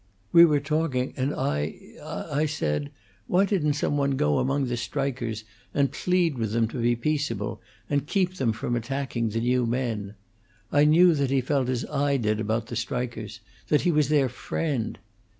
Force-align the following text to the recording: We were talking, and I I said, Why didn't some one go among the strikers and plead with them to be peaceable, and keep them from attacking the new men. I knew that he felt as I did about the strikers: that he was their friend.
We 0.31 0.45
were 0.45 0.59
talking, 0.59 1.13
and 1.15 1.31
I 1.31 1.75
I 2.03 2.47
said, 2.47 2.89
Why 3.27 3.45
didn't 3.45 3.73
some 3.75 3.97
one 3.97 4.17
go 4.17 4.39
among 4.39 4.65
the 4.65 4.75
strikers 4.75 5.43
and 5.75 5.91
plead 5.91 6.39
with 6.39 6.53
them 6.53 6.67
to 6.69 6.81
be 6.81 6.95
peaceable, 6.95 7.61
and 7.87 8.07
keep 8.07 8.33
them 8.37 8.51
from 8.51 8.75
attacking 8.75 9.29
the 9.29 9.41
new 9.41 9.67
men. 9.67 10.15
I 10.71 10.85
knew 10.85 11.13
that 11.13 11.29
he 11.29 11.39
felt 11.39 11.69
as 11.69 11.85
I 11.85 12.17
did 12.17 12.39
about 12.39 12.65
the 12.65 12.75
strikers: 12.75 13.41
that 13.67 13.81
he 13.81 13.91
was 13.91 14.09
their 14.09 14.27
friend. 14.27 14.97